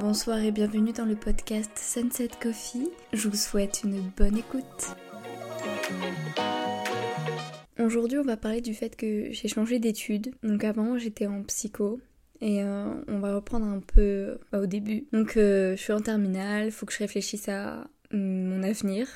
[0.00, 2.90] Bonsoir et bienvenue dans le podcast Sunset Coffee.
[3.12, 4.96] Je vous souhaite une bonne écoute.
[7.78, 10.34] Aujourd'hui, on va parler du fait que j'ai changé d'études.
[10.42, 12.00] Donc avant, j'étais en psycho.
[12.40, 15.06] Et euh, on va reprendre un peu bah, au début.
[15.12, 19.06] Donc euh, je suis en terminale, faut que je réfléchisse à mon avenir,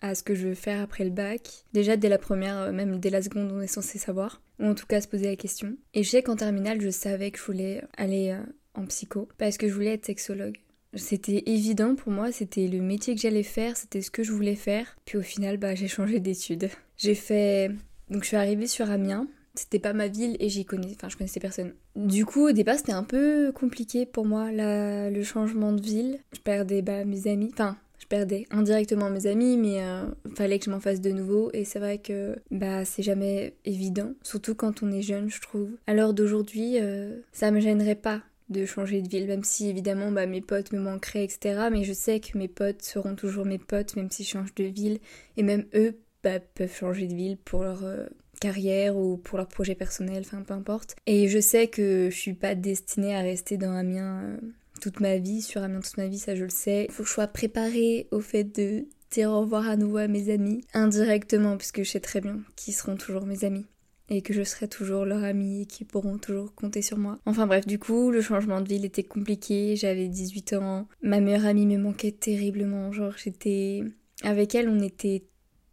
[0.00, 1.64] à ce que je veux faire après le bac.
[1.72, 4.42] Déjà dès la première, euh, même dès la seconde, on est censé savoir.
[4.58, 5.76] Ou en tout cas se poser la question.
[5.94, 8.36] Et je sais qu'en terminale, je savais que je voulais aller
[8.74, 10.56] en psycho parce que je voulais être sexologue.
[10.94, 14.54] C'était évident pour moi, c'était le métier que j'allais faire, c'était ce que je voulais
[14.54, 14.96] faire.
[15.04, 16.70] Puis au final, bah, j'ai changé d'études.
[16.96, 17.70] J'ai fait.
[18.10, 19.26] Donc je suis arrivée sur Amiens.
[19.56, 21.74] C'était pas ma ville et j'y connaissais, enfin je connaissais personne.
[21.94, 26.18] Du coup au départ c'était un peu compliqué pour moi le changement de ville.
[26.32, 30.04] Je perdais bah, mes amis, enfin je perdais indirectement mes amis, mais euh,
[30.36, 31.50] fallait que je m'en fasse de nouveau.
[31.54, 35.70] Et c'est vrai que bah c'est jamais évident, surtout quand on est jeune, je trouve.
[35.88, 40.26] L'heure d'aujourd'hui, euh, ça me gênerait pas de changer de ville, même si évidemment bah,
[40.26, 41.68] mes potes me manqueraient, etc.
[41.70, 44.64] Mais je sais que mes potes seront toujours mes potes, même si je change de
[44.64, 44.98] ville.
[45.36, 48.06] Et même eux bah, peuvent changer de ville pour leur euh,
[48.40, 50.96] carrière ou pour leur projet personnel, enfin peu importe.
[51.06, 54.36] Et je sais que je suis pas destinée à rester dans Amiens euh,
[54.80, 56.86] toute ma vie, sur Amiens toute ma vie, ça je le sais.
[56.90, 60.30] Faut que je sois préparée au fait de dire au revoir à nouveau à mes
[60.30, 63.66] amis, indirectement, puisque je sais très bien qu'ils seront toujours mes amis
[64.08, 67.18] et que je serai toujours leur amie et qu'ils pourront toujours compter sur moi.
[67.26, 71.46] Enfin bref, du coup, le changement de ville était compliqué, j'avais 18 ans, ma meilleure
[71.46, 73.82] amie me manquait terriblement, genre j'étais...
[74.22, 75.24] Avec elle, on était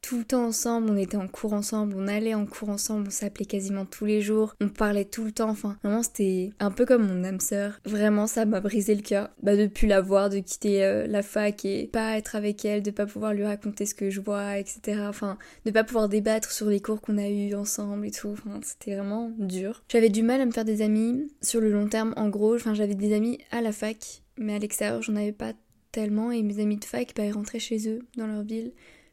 [0.02, 3.12] tout le temps ensemble, on était en cours ensemble, on allait en cours ensemble, on
[3.12, 6.86] s'appelait quasiment tous les jours, on parlait tout le temps, enfin vraiment c'était un peu
[6.86, 7.80] comme mon âme sœur.
[7.86, 11.22] Vraiment ça m'a brisé le cœur bah, de plus la voir, de quitter euh, la
[11.22, 14.58] fac et pas être avec elle, de pas pouvoir lui raconter ce que je vois,
[14.58, 15.04] etc.
[15.08, 18.96] Enfin, de pas pouvoir débattre sur les cours qu'on a eu ensemble et tout, c'était
[18.96, 19.84] vraiment dur.
[19.90, 22.74] J'avais du mal à me faire des amis sur le long terme en gros, enfin
[22.74, 25.54] j'avais des amis à la fac, mais à l'extérieur j'en avais pas
[25.92, 28.72] tellement et mes amis de fac bah, ils rentraient chez eux dans leur ville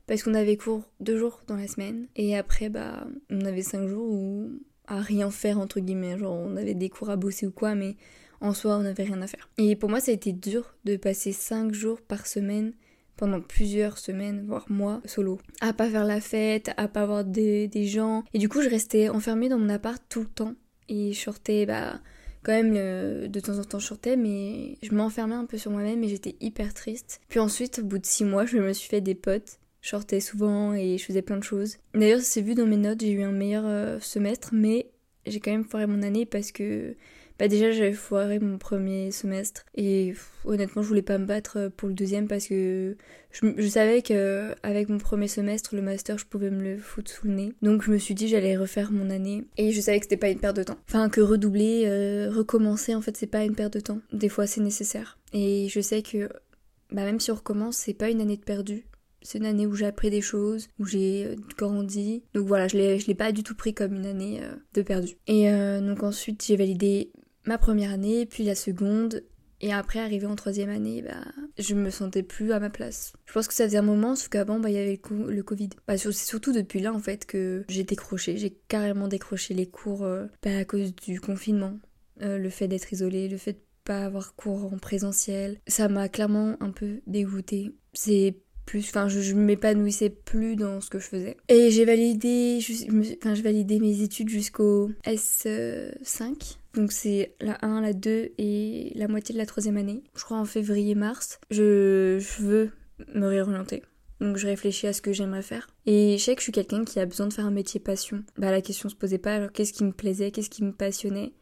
[0.09, 3.87] parce qu'on avait cours deux jours dans la semaine et après bah on avait cinq
[3.87, 4.51] jours où
[4.89, 7.97] à rien faire entre guillemets genre on avait des cours à bosser ou quoi mais
[8.41, 10.97] en soi on n'avait rien à faire et pour moi ça a été dur de
[10.97, 12.73] passer cinq jours par semaine
[13.19, 15.41] pendant plusieurs semaines, voire mois, solo.
[15.61, 18.23] À pas faire la fête, à pas voir des, des gens.
[18.33, 20.55] Et du coup, je restais enfermée dans mon appart tout le temps.
[20.89, 22.01] Et je sortais, bah,
[22.45, 22.75] quand même,
[23.29, 26.37] de temps en temps, je sortais, mais je m'enfermais un peu sur moi-même et j'étais
[26.41, 27.21] hyper triste.
[27.29, 29.59] Puis ensuite, au bout de six mois, je me suis fait des potes
[29.89, 31.77] sortais souvent et je faisais plein de choses.
[31.95, 34.91] D'ailleurs, ça s'est vu dans mes notes, j'ai eu un meilleur euh, semestre, mais
[35.27, 36.95] j'ai quand même foiré mon année parce que
[37.39, 41.89] bah déjà j'avais foiré mon premier semestre et honnêtement je voulais pas me battre pour
[41.89, 42.97] le deuxième parce que
[43.31, 47.29] je, savais que avec mon premier semestre le master je pouvais me le foutre sous
[47.29, 47.53] le nez.
[47.63, 50.31] Donc je me suis dit j'allais refaire mon année et je savais que c'était pas
[50.31, 50.79] une perte de temps.
[50.89, 54.01] Enfin que redoubler euh, recommencer en fait c'est pas une perte de temps.
[54.13, 55.19] Des fois c'est nécessaire.
[55.33, 56.29] Et je sais que
[56.91, 58.85] bah même si on recommence c'est pas une année de perdu
[59.23, 62.23] c'est une année où j'ai appris des choses, où j'ai euh, grandi.
[62.35, 64.83] Donc voilà, je l'ai, je l'ai pas du tout pris comme une année euh, de
[64.83, 65.17] perdu.
[65.27, 67.13] Et euh, donc ensuite, j'ai validé
[67.45, 69.25] ma première année, puis la seconde.
[69.61, 71.17] Et après, arrivé en troisième année, bah,
[71.59, 73.13] je me sentais plus à ma place.
[73.27, 75.71] Je pense que ça faisait un moment, sauf qu'avant, bah, il y avait le, Covid.
[75.89, 78.37] Bah, c'est surtout depuis là, en fait, que j'ai décroché.
[78.37, 80.07] J'ai carrément décroché les cours
[80.45, 81.77] bah, à cause du confinement.
[82.21, 85.59] le fait d'être isolé, le fait de pas avoir cours en présentiel.
[85.67, 87.75] Ça m'a clairement un peu dégoûté.
[87.95, 88.37] C'est
[88.69, 91.37] plus, enfin je, je m'épanouissais plus dans ce que je faisais.
[91.49, 92.59] Et j'ai validé,
[93.25, 93.33] enfin
[93.81, 99.47] mes études jusqu'au S5, donc c'est la 1, la 2 et la moitié de la
[99.47, 100.03] troisième année.
[100.15, 101.41] Je crois en février-mars.
[101.51, 102.71] Je, je veux
[103.15, 103.83] me réorienter.
[104.21, 105.69] Donc je réfléchis à ce que j'aimerais faire.
[105.87, 108.23] Et je sais que je suis quelqu'un qui a besoin de faire un métier passion.
[108.37, 111.33] Bah la question se posait pas alors qu'est-ce qui me plaisait, qu'est-ce qui me passionnait?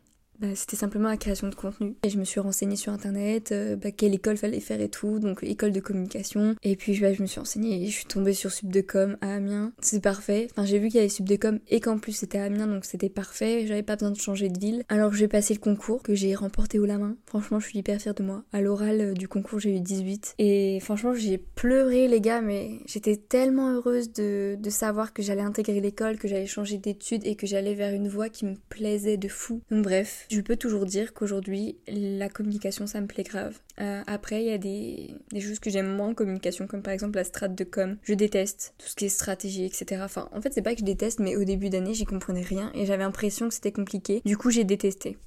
[0.41, 1.97] Bah, c'était simplement la création de contenu.
[2.03, 5.19] Et je me suis renseignée sur internet, euh, bah, quelle école fallait faire et tout,
[5.19, 6.55] donc école de communication.
[6.63, 9.73] Et puis bah, je me suis renseignée et je suis tombée sur Subdecom à Amiens.
[9.81, 10.49] C'est parfait.
[10.53, 13.09] Enfin, j'ai vu qu'il y avait Subdecom et qu'en plus c'était à Amiens, donc c'était
[13.09, 13.67] parfait.
[13.67, 14.83] J'avais pas besoin de changer de ville.
[14.89, 17.17] Alors j'ai passé le concours que j'ai remporté haut la main.
[17.27, 18.45] Franchement, je suis hyper fière de moi.
[18.53, 20.35] À l'oral euh, du concours, j'ai eu 18.
[20.39, 25.43] Et franchement, j'ai pleuré les gars, mais j'étais tellement heureuse de, de savoir que j'allais
[25.43, 29.17] intégrer l'école, que j'allais changer d'études et que j'allais vers une voie qui me plaisait
[29.17, 29.63] de fou.
[29.71, 33.59] Donc bref, je peux toujours dire qu'aujourd'hui, la communication, ça me plaît grave.
[33.81, 36.93] Euh, après, il y a des, des choses que j'aime moins en communication, comme par
[36.93, 37.97] exemple la strate de com.
[38.03, 40.03] Je déteste tout ce qui est stratégie, etc.
[40.05, 42.71] Enfin, en fait, c'est pas que je déteste, mais au début d'année, j'y comprenais rien
[42.75, 44.23] et j'avais l'impression que c'était compliqué.
[44.25, 45.19] Du coup, j'ai détesté.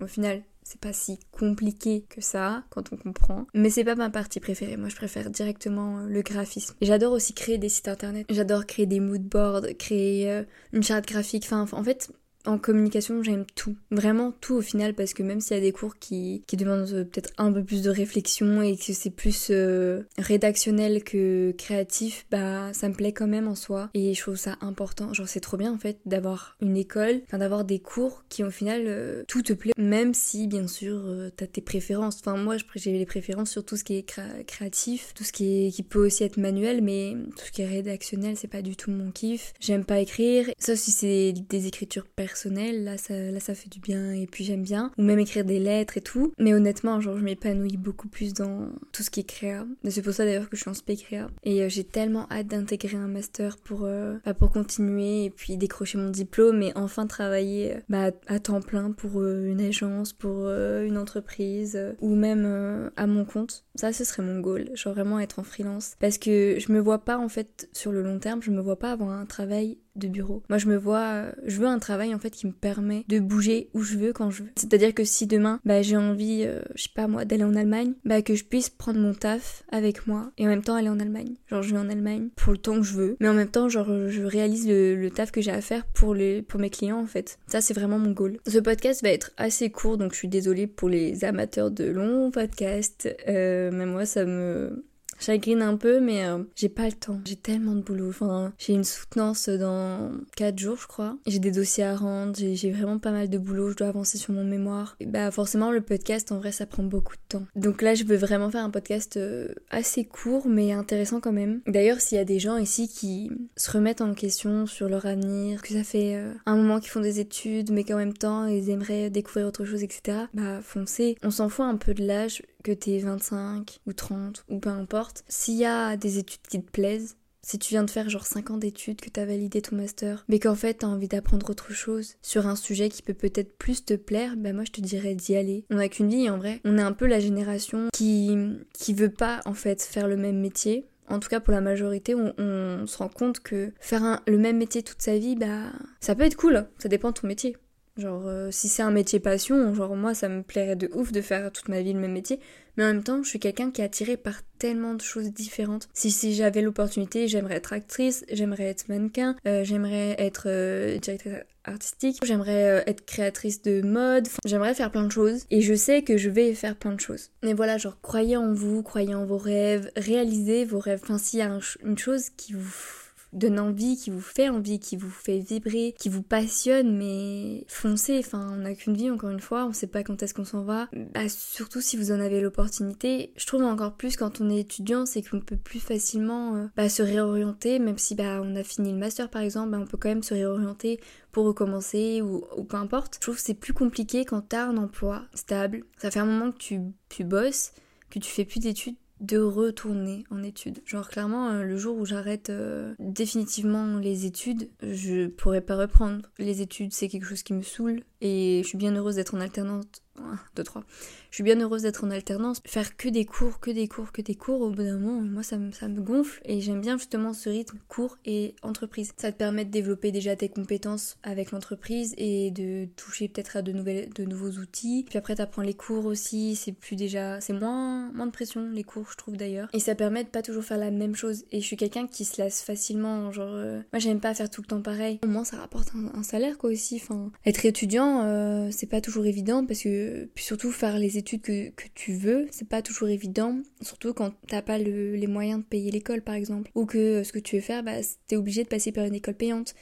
[0.00, 3.46] Au final, c'est pas si compliqué que ça quand on comprend.
[3.54, 4.76] Mais c'est pas ma partie préférée.
[4.76, 6.74] Moi, je préfère directement euh, le graphisme.
[6.80, 8.26] J'adore aussi créer des sites internet.
[8.30, 10.42] J'adore créer des mood boards, créer euh,
[10.72, 11.44] une charte graphique.
[11.44, 12.10] Enfin, en fait,
[12.46, 13.74] En communication, j'aime tout.
[13.90, 16.92] Vraiment tout au final, parce que même s'il y a des cours qui, qui demandent
[16.92, 22.26] euh, peut-être un peu plus de réflexion et que c'est plus euh, rédactionnel que créatif,
[22.30, 23.88] bah ça me plaît quand même en soi.
[23.94, 25.14] Et je trouve ça important.
[25.14, 28.50] Genre c'est trop bien en fait d'avoir une école, enfin d'avoir des cours qui au
[28.50, 31.02] final euh, tout te plaît, même si bien sûr
[31.36, 32.18] t'as tes préférences.
[32.20, 34.02] Enfin moi j'ai les préférences sur tout ce qui est
[34.46, 37.66] créatif, tout ce qui, est, qui peut aussi être manuel, mais tout ce qui est
[37.66, 39.54] rédactionnel c'est pas du tout mon kiff.
[39.60, 43.80] J'aime pas écrire, sauf si c'est des écritures personnelles, là ça, là ça fait du
[43.80, 44.90] bien et puis j'aime bien.
[44.98, 46.32] Ou même écrire des lettres et tout.
[46.38, 49.66] Mais honnêtement, genre je m'épanouis beaucoup plus dans tout ce qui est créa.
[49.88, 51.28] C'est pour ça d'ailleurs que je suis en spé créa.
[51.44, 55.56] Et euh, j'ai tellement hâte d'intégrer un master pour, euh, bah, pour continuer et puis
[55.56, 60.48] décrocher mon diplôme et enfin travailler euh, bah, à temps plein pour une agence, pour
[60.48, 63.64] une entreprise ou même à mon compte.
[63.74, 64.70] Ça, ce serait mon goal.
[64.74, 65.96] Genre vraiment être en freelance.
[65.98, 68.78] Parce que je me vois pas en fait sur le long terme, je me vois
[68.78, 70.42] pas avoir un travail de bureau.
[70.48, 73.18] Moi, je me vois, euh, je veux un travail en fait qui me permet de
[73.18, 74.50] bouger où je veux quand je veux.
[74.56, 77.94] C'est-à-dire que si demain, bah, j'ai envie, euh, je sais pas moi, d'aller en Allemagne,
[78.04, 81.00] bah, que je puisse prendre mon taf avec moi et en même temps aller en
[81.00, 81.34] Allemagne.
[81.48, 83.68] Genre, je vais en Allemagne pour le temps que je veux, mais en même temps,
[83.68, 87.06] genre, je réalise le, taf que j'ai à faire pour les, pour mes clients en
[87.06, 87.38] fait.
[87.46, 88.38] Ça, c'est vraiment mon goal.
[88.46, 92.30] Ce podcast va être assez court, donc je suis désolée pour les amateurs de longs
[92.30, 93.08] podcasts.
[93.28, 94.84] Euh, mais moi, ça me
[95.24, 97.20] chagrine un peu, mais euh, j'ai pas le temps.
[97.24, 98.10] J'ai tellement de boulot.
[98.10, 101.16] Enfin, j'ai une soutenance dans 4 jours, je crois.
[101.26, 103.70] J'ai des dossiers à rendre, j'ai vraiment pas mal de boulot.
[103.70, 104.96] Je dois avancer sur mon mémoire.
[105.04, 107.46] Bah, forcément, le podcast, en vrai, ça prend beaucoup de temps.
[107.56, 111.60] Donc là, je veux vraiment faire un podcast euh, assez court, mais intéressant quand même.
[111.66, 115.62] D'ailleurs, s'il y a des gens ici qui se remettent en question sur leur avenir,
[115.62, 118.68] que ça fait euh, un moment qu'ils font des études, mais qu'en même temps, ils
[118.70, 121.16] aimeraient découvrir autre chose, etc., bah, foncez.
[121.22, 125.22] On s'en fout un peu de l'âge que t'es 25 ou 30 ou peu importe,
[125.28, 128.50] s'il y a des études qui te plaisent, si tu viens de faire genre 5
[128.50, 132.14] ans d'études, que t'as validé ton master, mais qu'en fait t'as envie d'apprendre autre chose
[132.22, 135.36] sur un sujet qui peut peut-être plus te plaire, ben moi je te dirais d'y
[135.36, 135.66] aller.
[135.70, 136.60] On n'a qu'une vie en vrai.
[136.64, 138.34] On est un peu la génération qui
[138.72, 140.86] qui veut pas en fait faire le même métier.
[141.08, 144.82] En tout cas pour la majorité, on, se rend compte que faire le même métier
[144.82, 145.70] toute sa vie, bah
[146.00, 146.66] ça peut être cool.
[146.78, 147.58] Ça dépend de ton métier.
[147.96, 151.20] Genre, euh, si c'est un métier passion, genre moi ça me plairait de ouf de
[151.20, 152.40] faire toute ma vie le même métier,
[152.76, 155.88] mais en même temps je suis quelqu'un qui est attiré par tellement de choses différentes.
[155.94, 161.34] Si, si j'avais l'opportunité, j'aimerais être actrice, j'aimerais être mannequin, euh, j'aimerais être euh, directrice
[161.66, 166.18] artistique, j'aimerais être créatrice de mode, j'aimerais faire plein de choses et je sais que
[166.18, 167.30] je vais faire plein de choses.
[167.42, 171.00] Mais voilà, genre croyez en vous, croyez en vos rêves, réalisez vos rêves.
[171.04, 173.03] Enfin, s'il y a une chose qui vous
[173.34, 178.18] donne envie, qui vous fait envie, qui vous fait vibrer, qui vous passionne, mais foncez,
[178.18, 180.62] enfin on n'a qu'une vie encore une fois, on sait pas quand est-ce qu'on s'en
[180.62, 180.88] va.
[181.12, 183.32] Bah, surtout si vous en avez l'opportunité.
[183.36, 186.88] Je trouve encore plus quand on est étudiant, c'est qu'on peut plus facilement euh, bah,
[186.88, 189.98] se réorienter, même si bah on a fini le master par exemple, bah, on peut
[189.98, 191.00] quand même se réorienter
[191.32, 193.16] pour recommencer ou, peu importe.
[193.16, 195.82] Je trouve que c'est plus compliqué quand t'as un emploi stable.
[195.98, 197.72] Ça fait un moment que tu, tu bosses,
[198.10, 200.80] que tu fais plus d'études de retourner en études.
[200.84, 206.30] Genre clairement, euh, le jour où j'arrête euh, définitivement les études, je pourrais pas reprendre.
[206.38, 209.40] Les études, c'est quelque chose qui me saoule et je suis bien heureuse d'être en
[209.40, 209.86] alternance
[210.18, 210.84] 1, 2, 3.
[211.30, 212.60] Je suis bien heureuse d'être en alternance.
[212.64, 215.42] Faire que des cours, que des cours, que des cours, au bout d'un moment, moi
[215.42, 219.12] ça me, ça me gonfle et j'aime bien justement ce rythme cours et entreprise.
[219.16, 223.62] Ça te permet de développer déjà tes compétences avec l'entreprise et de toucher peut-être à
[223.62, 225.04] de, nouvelles, de nouveaux outils.
[225.08, 228.84] Puis après t'apprends les cours aussi, c'est plus déjà, c'est moins, moins de pression les
[228.84, 229.68] cours je trouve d'ailleurs.
[229.72, 231.44] Et ça permet de pas toujours faire la même chose.
[231.50, 234.60] Et je suis quelqu'un qui se lasse facilement, genre, euh, moi j'aime pas faire tout
[234.60, 235.18] le temps pareil.
[235.24, 237.00] Au moins ça rapporte un, salaire quoi aussi.
[237.02, 240.03] Enfin, être étudiant, euh, c'est pas toujours évident parce que
[240.34, 244.62] puis surtout faire les études que, tu veux, c'est pas toujours évident, surtout quand t'as
[244.62, 247.82] pas les moyens de payer l'école par exemple, ou que ce que tu veux faire,
[247.82, 249.74] bah, t'es obligé de passer par une école payante.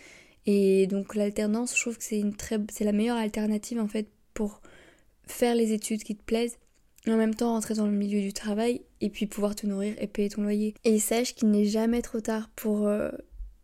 [0.46, 4.08] Et donc l'alternance, je trouve que c'est une très, c'est la meilleure alternative en fait
[4.34, 4.60] pour
[5.26, 6.58] faire les études qui te plaisent
[7.06, 9.94] et en même temps rentrer dans le milieu du travail et puis pouvoir te nourrir
[9.98, 10.74] et payer ton loyer.
[10.84, 13.10] Et sache qu'il n'est jamais trop tard pour euh,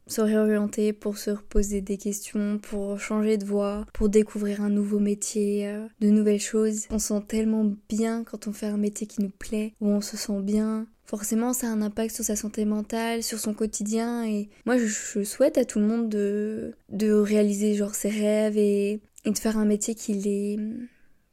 [0.08, 4.98] se réorienter, pour se reposer des questions, pour changer de voie, pour découvrir un nouveau
[4.98, 6.86] métier, euh, de nouvelles choses.
[6.90, 10.16] On sent tellement bien quand on fait un métier qui nous plaît, où on se
[10.16, 10.86] sent bien.
[11.04, 14.24] Forcément, ça a un impact sur sa santé mentale, sur son quotidien.
[14.24, 19.00] Et moi, je, souhaite à tout le monde de, de réaliser genre ses rêves et,
[19.24, 20.58] et de faire un métier qui les,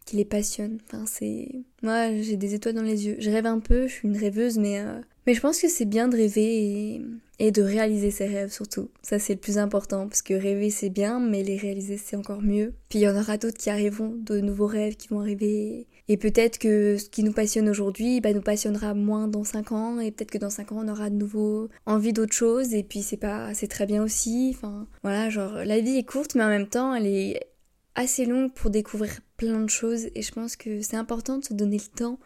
[0.05, 0.79] qui les passionne.
[0.86, 1.50] Enfin, c'est.
[1.82, 3.17] Moi, j'ai des étoiles dans les yeux.
[3.20, 4.79] Je rêve un peu, je suis une rêveuse, mais.
[4.79, 7.01] Euh, mais je pense que c'est bien de rêver
[7.39, 8.89] et de réaliser ses rêves surtout.
[9.01, 12.41] Ça c'est le plus important parce que rêver c'est bien mais les réaliser c'est encore
[12.41, 12.74] mieux.
[12.89, 16.17] Puis il y en aura d'autres qui arriveront, de nouveaux rêves qui vont arriver et
[16.17, 20.12] peut-être que ce qui nous passionne aujourd'hui bah, nous passionnera moins dans 5 ans et
[20.12, 23.17] peut-être que dans 5 ans on aura de nouveau envie d'autre chose et puis c'est
[23.17, 24.53] pas c'est très bien aussi.
[24.55, 27.48] Enfin voilà, genre la vie est courte mais en même temps elle est
[27.96, 31.53] assez longue pour découvrir plein de choses et je pense que c'est important de se
[31.53, 32.20] donner le temps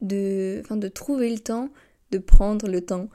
[0.00, 1.70] de, enfin, de trouver le temps,
[2.10, 3.08] de prendre le temps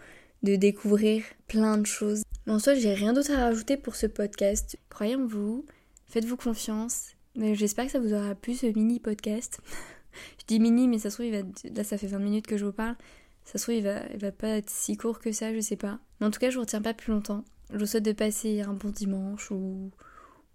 [0.46, 2.24] de découvrir plein de choses.
[2.46, 4.78] Mais en soi, j'ai rien d'autre à rajouter pour ce podcast.
[4.90, 5.66] Croyez en vous,
[6.08, 7.10] faites-vous confiance.
[7.36, 9.60] J'espère que ça vous aura plu ce mini podcast.
[10.40, 11.48] je dis mini, mais ça se trouve, il va...
[11.76, 12.96] là ça fait 20 minutes que je vous parle.
[13.44, 15.76] Ça se trouve, il va, il va pas être si court que ça, je sais
[15.76, 16.00] pas.
[16.20, 17.44] Mais en tout cas, je vous retiens pas plus longtemps.
[17.74, 19.92] Je vous souhaite de passer un bon dimanche ou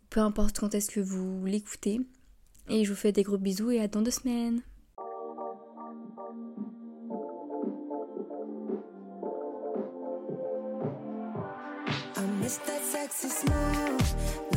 [0.09, 2.01] peu importe quand est-ce que vous l'écoutez.
[2.69, 4.63] Et je vous fais des gros bisous et à dans deux semaines.
[12.59, 14.50] that sexy smile.